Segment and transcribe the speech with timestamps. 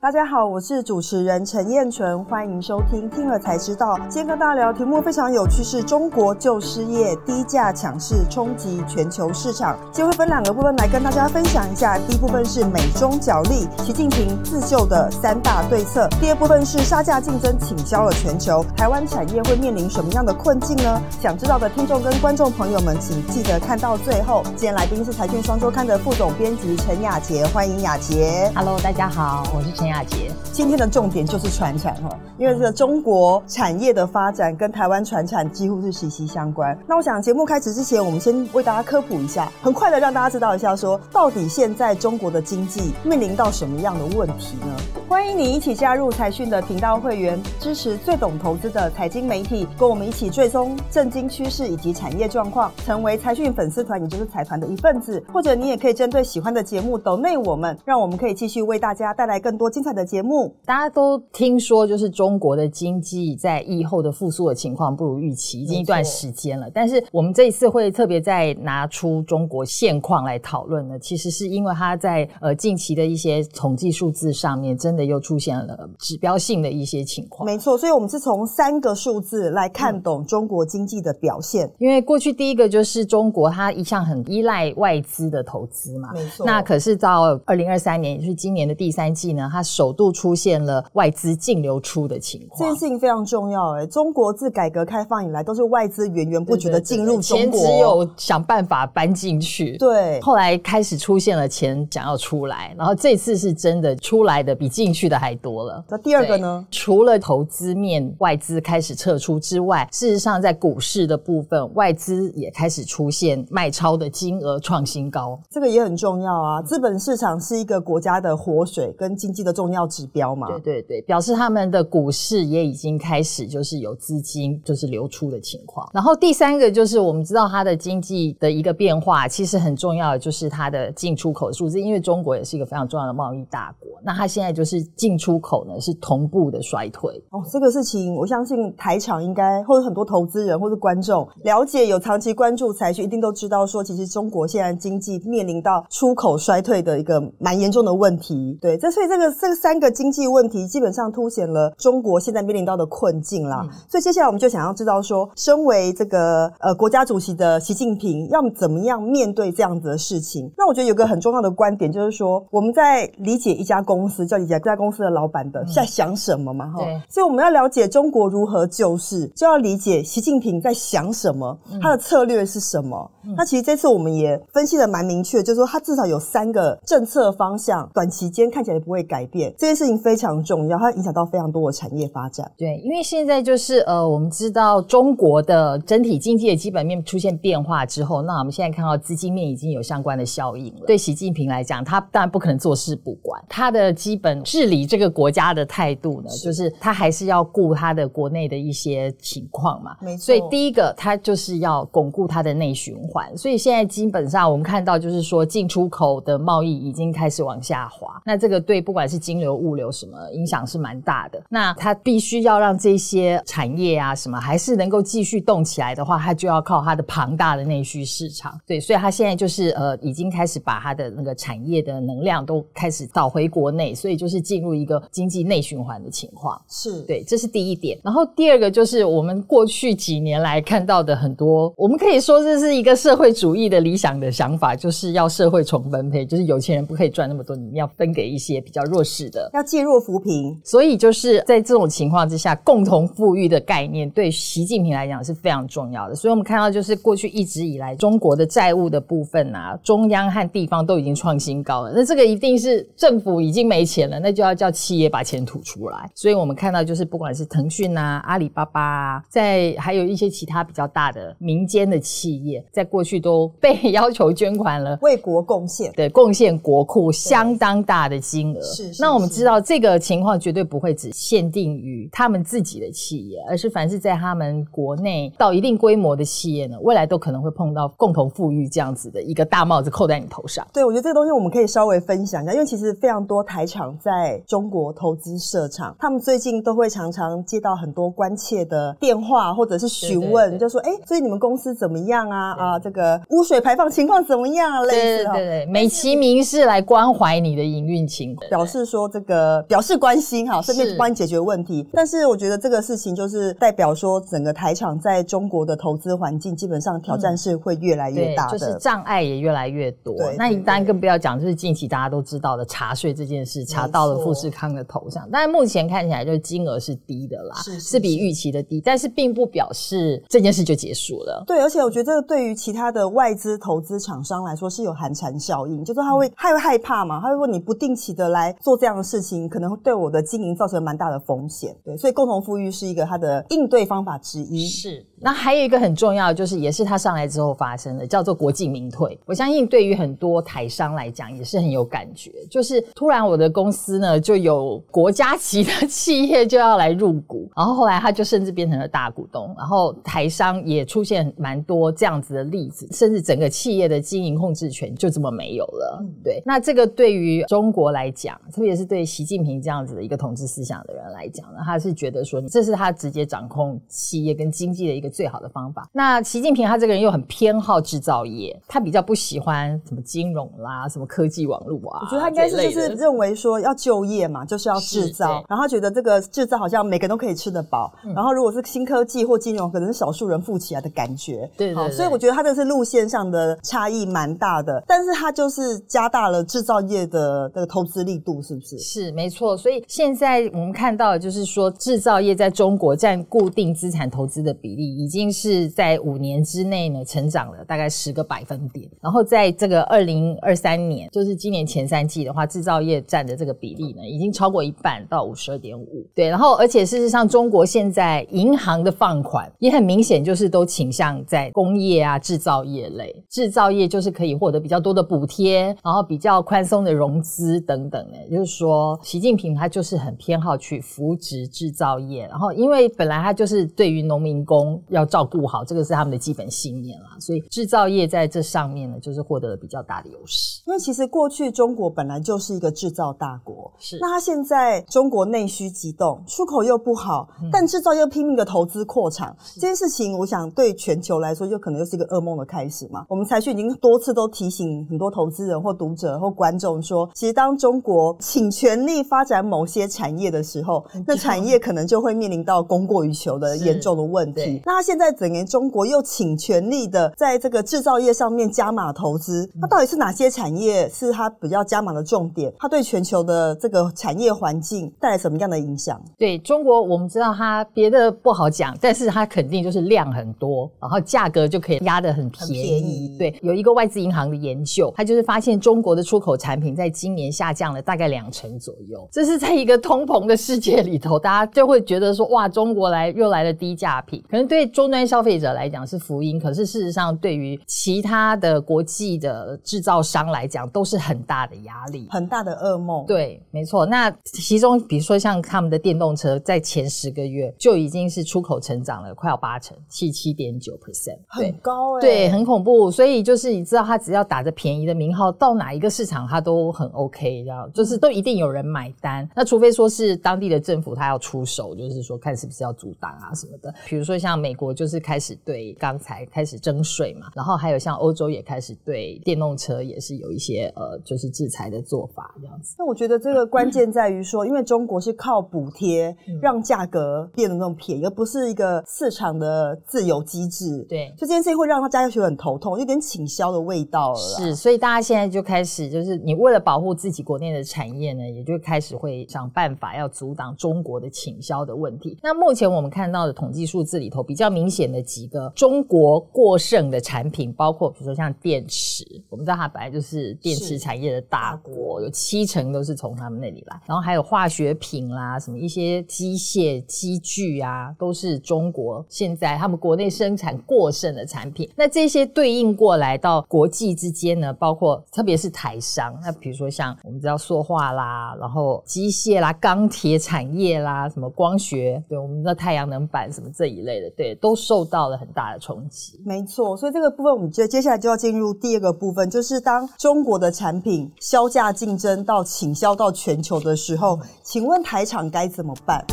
[0.00, 3.10] 大家好，我是主持人陈燕纯，欢迎收听。
[3.10, 9.76] 听了才知道，今天跟大家聊题目非常有趣，是中国旧失业，低价抢市冲击全球市场。
[9.90, 11.98] 今天会分两个部分来跟大家分享一下。
[11.98, 21.02] 第一部分是美中角力，习近平自救的三大对策；第二部分是杀价竞争倾销了全球，台湾产业会面临什么样的困境呢？
[21.20, 24.44] 想知道的听众跟观众朋友们，请记得看到最后。
[24.50, 28.48] 今天来宾是财讯双周刊的副总编辑陈雅杰，欢迎雅杰。
[28.54, 29.87] Hello，大家好，我是陈。
[29.88, 32.08] 亚杰，今天的重点就是传产哈，
[32.38, 36.78] 因为这个中国产业的发展跟台湾传产几乎是息息相关。
[36.86, 44.76] 那我想节目开始之前，我们先为大家科普一下，很快的让大家知道一下，说到底现在中国的经济面临到什么样的问题呢？
[45.08, 55.22] 欢迎你一起加入财讯的频道会员，支持最懂投资的财经媒体，跟我们一起追踪震惊趋势以及产业状况，成为财讯粉丝团，也就是财团的一份子。
[55.32, 60.54] 或者你也可以针对喜欢的节目抖内我们，让我们可以继续为大家带来更多精彩的节目。
[60.64, 66.70] 大家都听说，就是中国的经济在疫后的复苏的情况不如预期，已经一段时间了。
[66.72, 75.08] 但是我们这一次会特别再拿出中国现况来讨论呢，其实是因为它在呃近期的一些统计数字上面真的。
[75.08, 81.66] 又出现了指标性的一些情况，没错，所以我们是从三个数字来看懂中国经济的表现。
[81.78, 86.44] 因为过去第一个就是中国，它一向很依赖外资的投资嘛，没错。
[86.44, 92.58] 那可是到二零二三年，也就是今年的第三季呢，它首度出现了外资净流出的情况。
[92.58, 99.76] 这件事情非常重要，哎，中国自改革开放以来都是外资源源不绝的进入中国，只有想办法搬进去。
[99.76, 104.88] 对，后来开始出现了钱想要出来，然后这次是真的出来的比进。
[104.88, 105.84] 进去的还多了。
[105.86, 106.66] 那第二个呢？
[106.70, 115.38] 除了投资面外资开始撤出之外，事实上在股市的部分，外资也开始出现卖超的金额创新高。
[115.50, 116.62] 这个也很重要啊！
[116.62, 120.46] 资本市场是一个国家的活水跟经济的重要指标嘛。
[120.48, 125.90] 对对对，表示他们的股市也已经开始就是有资金就是流出的情况。
[125.92, 133.88] 然后第三个就是我们知道它的经济的一个变化，其实很重要的就是它的进出口数字，因为中国也是一个非常重要的贸易大国。
[134.02, 134.78] 那它现在就是。
[134.96, 148.58] 进出口呢是同步的衰退哦，这个事情我相信台场应该或者很多投资人或者观众了解有长期关注财讯，一定都知道说，其实中国现在经济面临到出口衰退的一个蛮严重的问题。
[148.60, 153.66] 对，这所以这个这三个经济问题基本上凸显了中国现在面临到的困境啦。
[153.88, 160.48] 所以接下来我们就想要知道说，身为这个呃国家主席的习近平要怎么样面对这样子的事情？
[160.56, 164.68] 那我觉得有个很重要的观点就是说，我们在理解一家公司，叫理解这。
[164.68, 166.66] 家公司的老板的在想什么嘛？
[166.66, 173.10] 哈，所以我们要了解中国如何救市，就要理解习近平在想什么，他的策略是什么。
[173.34, 179.37] 那其实这次我们也分析的蛮明确，就是说他至少有三个政策方向，短期间看起来不会改变。
[179.58, 182.50] 这件事情非常重要，它影响到非常多的产业发展。
[182.56, 190.86] 对，因为现在就是呃，我们知道中国的整体经济的基本面出现变化之后，那我们现在看到资金面已经有相关的效应了。
[190.86, 194.38] 对习近平来讲，他当然不可能坐视不管，他的基本。
[194.44, 199.96] 治理这个国家的态度呢，就是他还是要顾他的国内的一些情况嘛。
[200.00, 200.24] 没错。
[200.24, 203.36] 所以第一个，他就是要巩固他的内循环。
[203.36, 208.20] 所以现在基本上我们看到，就是说进出口的贸易已经开始往下滑。
[208.24, 211.40] 那这个对不管是金流、物流什么影响是蛮大的。
[211.48, 218.58] 那它必须要让这些产业啊什么还是能够继续动起来的话，它就要靠它的庞大的内需市场。
[218.66, 224.38] 对，所以它现在就是呃已经开始把它的那个产业的能量都开始导回国内，所以就是。
[224.48, 227.98] 进入一个经济内循环的情况，是对，这是第一点。
[228.02, 240.58] 然后第二个就是我们过去几年来看到的很多，我们可以说这是一个社会主义的理想的想法，就是要社会重分配，就是有钱人不可以赚那么多，你要分给一些比较弱势的，要介入扶贫。
[240.64, 246.14] 所以就是在这种情况之下，共同富裕的概念对习近平来讲是非常重要的。
[246.14, 254.28] 所以我们看到就是过去一直以来中国的债务的部分啊，中央和地方都已经创新高了，那这个一定是政府已经没钱了，那。
[254.38, 268.62] 就要叫企业把钱吐出来，所以我们看到就是不管是腾讯啊、阿里巴巴啊，在还有一些其他比较大的民间的企业，在过去都被要求捐款了，为国贡献，对，贡献国库相当大的金额。
[268.62, 280.66] 是，那我们知道这个情况绝对不会只限定于他们自己的企业，而是凡是在他们国内到一定规模的企业呢，未来都可能会碰到共同富裕这样子的一个大帽子扣在你头上。
[280.72, 284.42] 对，我觉得这个东西我们可以稍微分享一下，因为其实非常多台厂在。
[284.46, 292.52] 中国投资设厂，他们最近都会常常接到很多关切的电话或者是询问，就说：“哎，所以你们公司怎么样啊？
[292.52, 301.86] 啊，这个污水排放情况怎么样啊？”类似对对对，美其名是来关怀你的营运情况，表示说这个表示关心哈，顺便帮你解决问题。
[301.92, 310.14] 但是我觉得这个事情就是代表说，整个台厂在中国的投资环境基本上挑战是会越来越大的，就是障碍也越来越多。
[310.36, 315.28] 那你当然更不要讲，就是近期大家都知道的茶税这件事，查到了富士康的头上。
[315.30, 321.44] 但是目前看起来，就是金额是低的啦，是是比预期的低，但是并不表示这件事就结束了。
[321.46, 331.76] 对，而且我觉得对于其他的外资投资厂商来说，是有寒蝉效应，就是他会他会害怕嘛，他会问你不定期的来做这样的事情，可能会对我的经营造成蛮大的风险。
[331.84, 334.66] 对，所以共同富裕是一个它的应对方法之一。
[334.66, 335.04] 是。
[335.20, 339.18] 那还有一个很重要，就是也是他上来之后发生的，叫做国进民退。
[339.26, 356.04] 我相信对于很多台商来讲也是很有感觉，就是突然我的公司呢就有国家级的企业就要来入股，然后后来他就甚至变成了大股东，然后台商也出现蛮多这样子的例子，甚至整个企业的经营控制权就这么没有了。
[356.22, 365.07] 对，那这个对于中国来讲，特别是对习近平这样子的一个统治思想的人来讲呢，他是觉得说，这是他直接掌控企业跟经济的一个。
[365.08, 365.88] 最好的方法。
[365.92, 372.00] 那习近平他这个人又很偏好制造业，他比较不喜欢什么金融啦、什么科技网络啊。
[372.02, 377.92] 我觉得他应该是就是认为说要就业嘛，就是要制造，然后他觉得这个制造好像每个人都可以吃得饱。
[378.14, 381.48] 然后如果是新科技或金融，可能是少数人富起来的感觉。
[381.56, 381.90] 对对。
[381.92, 388.78] 所以我觉得他这是路线上的差异蛮大的，但是他就是加大了制造业的这个投资力度，是不是？
[388.78, 389.56] 是没错。
[389.56, 394.97] 所以现在我们看到就是说，制造业在中国占固定资产投资的比例。
[394.98, 398.90] 已经是在五年之内呢，成长了大概十个百分点。
[399.00, 406.04] 然后在这个二零二三年，就是今年前三季的话，制造业占的这个比例呢，已经超过一半，到五十二点五。
[406.16, 413.14] 对，然后而且事实上，中国现在银行的放款也很明显，就是都倾向在工业啊、制造业类。
[413.30, 418.28] 制造业就是可以获得比较多的补贴，然后比较宽松的融资等等的。
[418.28, 422.26] 就是说，习近平他就是很偏好去扶植制造业。
[422.26, 424.82] 然后，因为本来他就是对于农民工。
[424.90, 427.16] 要照顾好，这个是他们的基本信念啦。
[427.20, 430.62] 所以制造业在这上面呢，就是获得了比较大的优势。
[430.66, 443.04] 因为其实过去中国本来就是一个制造大国，是那它现在中国内需急动，出口又不好，但制造又拼命的投资扩产，这件事情，我想对全球来说，就可能又是一个噩梦的开始嘛。
[443.08, 454.60] 我们财讯已经多次都提醒很多投资人或读者或观众说，其实当中国倾全力发展某些产业的时候，那产业可能就会面临到供过于求的严重的问题。
[454.64, 462.52] 那现在整年中国又倾全力的在这个制造业上面加码投资，那到底是哪些产业是它比较加码的重点？
[462.58, 466.00] 它对全球的这个产业环境带来什么样的影响？
[466.16, 473.16] 对中国，我们知道它别的不好讲，但是它肯定就是量很多，然后价格就可以压得很便宜。
[473.18, 479.08] 对，有一个外资银行的研究，它就是发现中国的出口产品在今年下降了大概两成左右。
[479.10, 484.67] 这是在一个通膨的世界里头，大家就会觉得说，哇，中国来又来了低价品，可能对。
[484.68, 493.04] 终端消费者来讲是福音，可是事实上对于其他的国际的制造商来讲都是很大的压力，很大的噩梦。
[493.06, 493.86] 对，没错。
[493.86, 502.90] 那其中比如说像他们的电动车，在前十个月就已经是出口成长了快要八成，七七点九 percent，很高哎，对，很恐怖。
[502.90, 509.28] 所以就是你知道，他只要打着便宜的名号到哪一个市场，他都很 OK，然后就是都一定有人买单。
[509.34, 513.72] 那除非说是当地的政府他要出手，就是说看是不是要阻挡啊什么的。
[513.86, 514.68] 比如说像美国。
[514.78, 522.76] 就是开始对钢材开始征税嘛，然后还有像欧洲也开始对电动车也是有一些呃，就是制裁的做法这样子。
[522.78, 530.84] 那我觉得这个关键在于说，因为中国是靠补贴让价格变得那么便宜，而不是一个市场的自由机制。
[530.88, 534.18] 对，就这件事情会让他家觉得很头痛，有点倾销的味道了。
[534.18, 542.18] 是，所以大家现在就开始就是你为了保护自己国内的产业呢，也就开始会想办法要阻挡中国的倾销的问题。
[542.22, 544.47] 那目前我们看到的统计数字里头比较。
[544.50, 553.80] 明显的几个中国过剩的产品，包括比如说像电池，我们知道它本来就是电池产业的大国，有七成都是从他们那里来。
[553.86, 561.68] 然后还有化学品啦，什么一些机械机具啊，都是中国现在他们国内生产过剩的产品。
[561.76, 576.20] 那这些对应过来到国际之间呢，包括特别是台商，那比如说像我们知道塑化啦，然后机械啦、钢铁产业啦，什么光学，对我们的太阳能板什么这一类的，对，都受到了很大的冲击。
[576.24, 586.04] 没错，所以这个部分我们接接下来就要进入第二个部分，就是当中国的产品销价竞争到倾销到全球的时候，请问台厂该怎么办？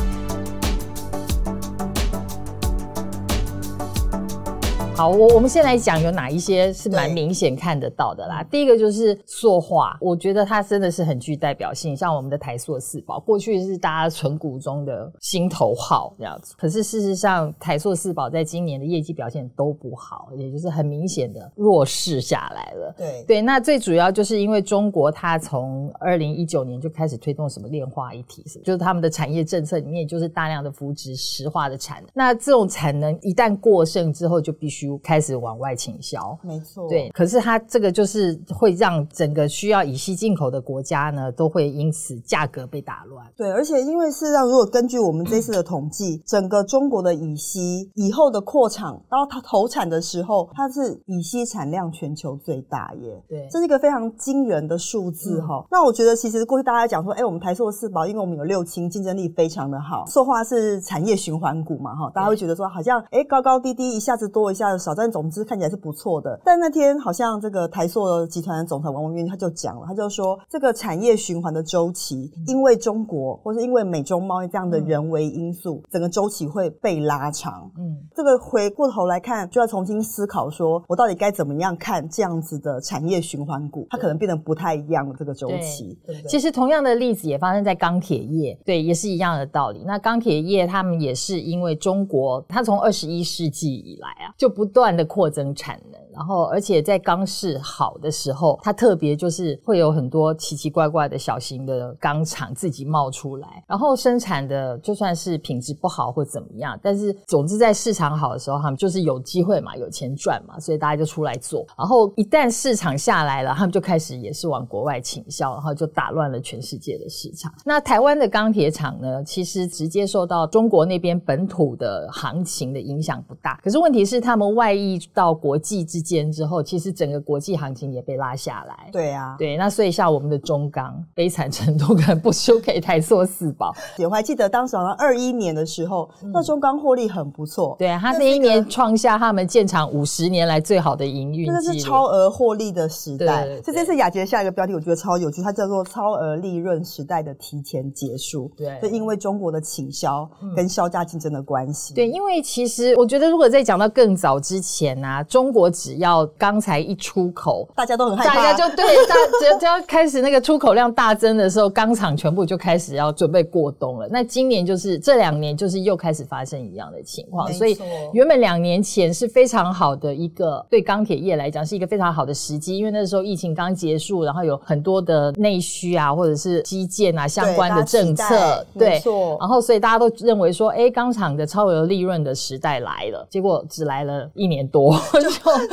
[4.96, 8.42] 好，我我们先来讲有哪一些是蛮明显看得到的啦。
[8.50, 16.56] 第一个就是塑化，我觉得它真的是很具代表性，像我们的台塑四宝，过去是大家存股中的心头号这样子。
[16.58, 22.96] 可是事实上，台塑四宝在今年的业绩表现都不好，也就是很明显的弱势下来了。
[22.98, 32.10] 对对，那最主要就是因为中国它从二零一九年就开始推动什么炼化一体，就是他们的产业政策里面就是大量的扶植石化的产能。
[32.14, 37.10] 那这种产能一旦过剩之后，就必须开始往外倾销，没错，对。
[37.10, 43.26] 可是它这个就是会让整个需要乙烯进口的国家呢，都会因此价格被打乱。
[43.36, 53.24] 对，而且因为事实上，如果根据我们这次的统计，整个中国的乙烯以后的扩产，到它投产的时候，它是乙烯产量全球最大耶。
[53.28, 55.66] 对，这是一个非常惊人的数字哈。
[55.70, 66.40] 那我觉得其实过去大家讲说，哎，我们台塑四宝，因为我们有六氢，竞争力非常的好，塑化是产业循环股嘛哈，大家会觉得说好像哎高高低低，一下子多一下子少，但总之看起来是不错的。
[66.44, 77.72] 但那天好像这个台塑集团的总裁王文渊他就讲了，他就说这个产业循环的周期，因为中国或是因为美中贸易这样的人为因素，整个周期会被拉长。
[77.78, 85.98] 嗯，这个回过头来看，就要重新思考，说我到底该怎么样看这样子的产业循环股，它可能变得不太一样的这个周期。
[86.06, 89.84] 对其实同样的例子也发生在钢铁业，对，也是一样的道理。
[89.86, 111.64] 那钢铁业他们也是因为中国，它从二十一世纪以来啊，就不不断的扩增产能，然后而且在钢市好的时候，它特别就是会有很多奇奇怪怪的小型的钢厂自己冒出来，然后生产的就算是品质不好或怎么样，但是总之在市场好的时候，他们就是有机会嘛，有钱赚嘛，所以大家就出来做。
[111.78, 117.54] 然后一旦市场下来了，他们就开始也是往国外倾销，然后就打乱了全世界的市场。
[117.64, 128.90] 那台湾的钢铁厂呢，其实直接受到中国那边本土的行情的影响不大，可是问题是他们外溢到国际之间之后，其实整个国际行情也被拉下来。
[128.92, 133.74] 对啊，对，那所以像我们的中钢，悲惨程度可能不输给台塑四宝。
[134.00, 137.76] 我还记得当时好像二一年的时候，那中钢获利很不错。
[137.78, 143.46] 对啊，他那一年创下他们建厂五十年来最好的营运，真的是超额获利的时代。
[143.64, 148.52] 所以这次雅洁下一个标题，我觉得超有趣，它叫做“超额利润时代的提前结束”。
[148.58, 151.94] 对，就因为中国的倾销跟销价竞争的关系。
[151.94, 164.08] 对，因为其实我觉得，如果再讲到更早之前啊，中国只要钢材一出口，大家都很害怕，大家就对，大只只要开始那个出口量大增的时候，钢厂全部就开始要准备过冬了。
[164.08, 167.76] 那今年就是这两年，就是又开始发生一样的情况，所以
[168.14, 179.02] 原本两年前是非常好的一个对钢铁业来讲是一个非常好的时机，因为那时候疫情刚结束，然后有很多的内需啊，或者是基建啊相关的政策，对，
[179.40, 185.30] 然后所以大家都认为说，哎，钢厂的超额利润的时代来了，结果只来了一年多， 就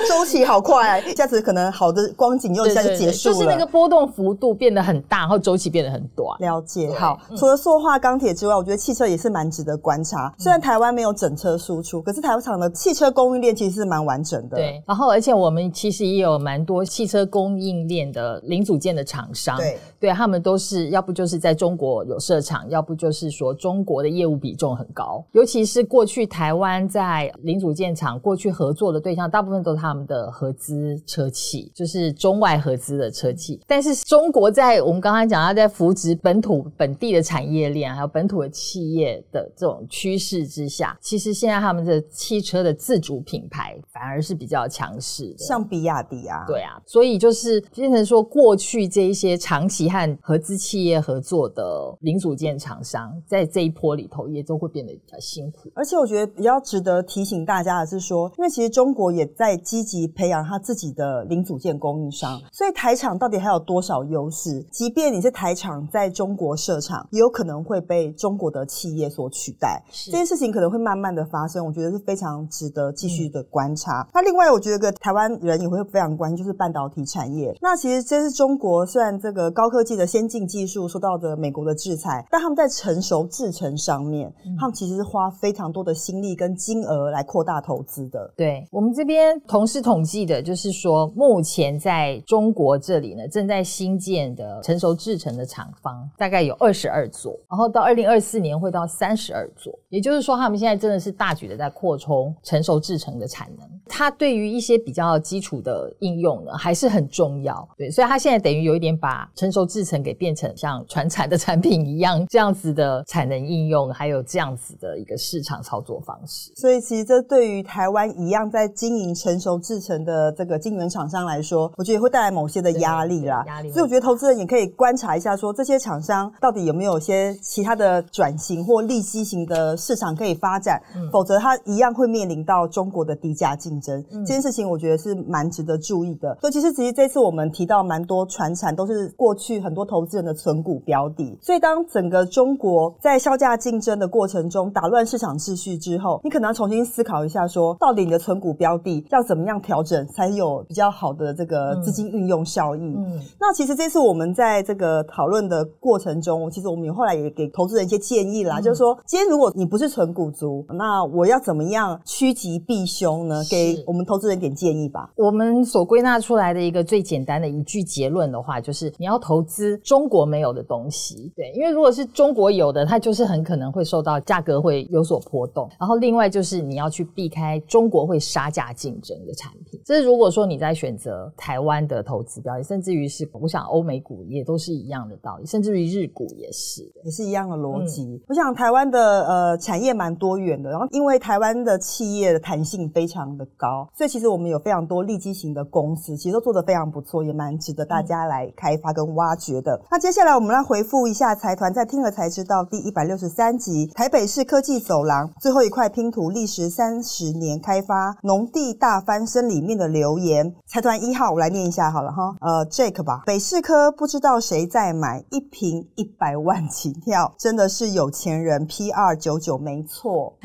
[0.09, 6.39] 周期好快，一下子可能好的光景又一下就结束了，就是那个波动幅度变得很大，然后周期变得很短。
[6.41, 10.33] 了解，好，除了塑化钢铁之外，我觉得汽车也是蛮值得观察。
[10.39, 14.57] 虽然台湾没有整车输出，可是台湾厂的汽车供应链其实是蛮完整的。
[14.57, 25.25] 对，然后而且我们其实也有蛮多汽车供应链的零组件的厂商，对，对他们都是要不就是在中国有设厂，要不就是说中国的业务比重很高。
[25.33, 33.61] 尤其是过去台湾在零组件厂过去合作的对象，大部分都是他们的合资车企，就是中外合资的车企。
[33.67, 55.71] 但是中国在我们刚刚讲，它在扶植本土本地的产业链，还有本土的企业的这种趋势之下，其实现在他们的汽车的自主品牌反而是比较强势的，像比亚迪啊，对啊，所以就是变成说，过去这一些长期和合资企业合作的零组件厂商，在这一波里头也都会变得比较辛苦。
[55.75, 64.61] 而且我觉得比较值得提醒大家的是说，因为其实中国也在积极培养他自己的零组件供应商，所以台厂到底还有多少优势？
[64.71, 69.83] 即便你是台厂在中国设厂，也有可能会被中国的企业所取代。
[70.07, 74.07] 这件事情可能会慢慢的发生，我觉得是非常值得继续的观察。
[74.13, 77.57] 那另外，我觉得个台湾人也会非常关心，就是半导体产业。
[77.61, 88.22] 那其实这是中国虽然这个高科技的先进技术受到的美国的制裁，但他们在成熟制程上面，他们其实是花非常多的心力跟金额来扩大投资的。
[88.23, 88.35] 了。
[88.37, 103.69] 对我们这边同事统计的，就是说目前在中国这里呢，正在新建的成熟制成的厂房大概有二十二座，然后到二零二四年会到三十二座，也就是说他们现在真的是大举的在扩充成熟制成的产能。
[103.87, 107.69] 它对于一些比较基础的应用呢，还是很重要。
[107.77, 116.53] 对，所以它现在等于有一点把成熟制成给变成像传产的产品一样，这样子的产能应用，还有这样子的一个市场操作方式。
[116.55, 123.43] 所以其实这对于台湾一样在经营成熟制成的这个晶圆厂商来说，我觉得也会带来某些的压力啦。
[123.47, 123.71] 压力。
[123.73, 134.05] 所以我觉得投资人也可以观察一下，说这些厂商到底有没有些其他的转型或利息型的市场可以发展，否则它一样会面临到中国的低价竞争。
[134.11, 136.37] 这件事情我觉得是蛮值得注意的。
[136.41, 141.39] 所以其实其实这次我们提到蛮多船产都是过去很多投资人的存股标的。
[141.41, 152.81] 所以当整个中国在销价竞争的过程中打乱市场秩序之后，你可能要重新思考一下，说到底你的存股标的要怎么样调整，才有比较好的这个资金运用效益。
[152.81, 163.43] 嗯，那其实这次我们在这个讨论的过程中，其实我们后来也给投资人一些建议啦，就是说，今天如果你不是存股族，那我要怎么样趋吉避凶呢？
[163.51, 165.11] 给我们投资人点建议吧。
[165.17, 171.33] 我们所归纳出来的一个最简单的一句结论的话，就是你要投资中国没有的东西。
[171.37, 175.69] 对，因为如果是中国有的，它就是很可能会受到价格会有所波动。
[175.79, 179.79] 然后另外就是你要去避开中国会杀价竞争的产品。
[179.85, 188.23] 这是如果说你在选择台湾的投资标的，甚至于是我想欧美股也都是一样的道理，甚至于日股也是，也是一样的逻辑。
[188.29, 199.81] 我想台湾的呃产业蛮多元的，然后因为台湾的企业的弹性非常的高，所以其实我们有非常多利基型的公司，其实都做得非常不错，也蛮值得大家来开发跟挖掘的。
[199.91, 210.55] 那接下来我们来回复一下财团在听了才知道第一百六十三集台北市科技走廊最后一块拼图历时三十年开发农地大翻身里面的留言。
[210.67, 220.37] 财团一号我来念一下好了哈，呃 Jake 吧，北市科不知道谁在买一瓶一百万起跳，真的是有钱人 P 二九九没错。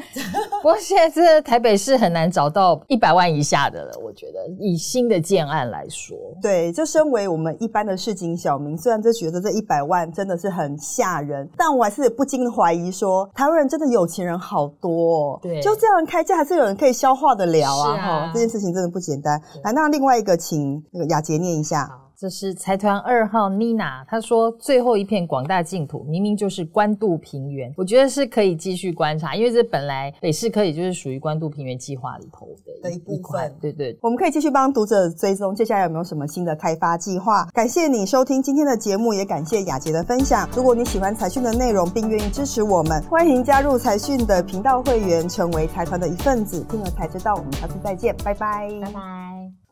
[0.62, 17.98] 不过现在这台北市很难找到一百万以下的了，我觉得以新的建案来说，对，就身为我们一般的市井小民，虽然就觉得这一百万真的是很吓人，但我还是不禁怀疑说，台湾人真的有钱人好多，哦，对，就这样开价还是有人可以消化得了啊！
[17.98, 19.42] 哈，这件事情真的不简单。
[19.64, 21.90] 来，那另外一个，请那个雅洁念一下。
[22.20, 32.48] 这是财团二号妮娜，她说最后一片广大净土明明就是关渡平原，我觉得是可以继续观察，因为这本来北市可以就是属于关渡平原计划里头
[32.82, 33.56] 的一部分。
[33.62, 37.46] 对对，我们可以继续帮读者追踪接下来有没有什么新的开发计划。
[37.54, 40.50] 感谢你收听今天的节目，也感谢雅洁的分享。
[40.56, 46.66] 如果你喜欢财讯的内容，并愿意支持我们，欢迎加入财讯的频道会员，成为财团的一份子。
[46.68, 49.37] 听了才知道，我们下次再见，拜拜，拜拜。